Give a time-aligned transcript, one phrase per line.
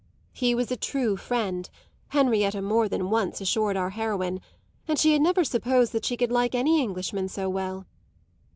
[0.33, 1.69] He was a true friend,
[2.07, 4.41] Henrietta more than once assured our heroine;
[4.87, 7.85] and she had never supposed that she could like any Englishman so well.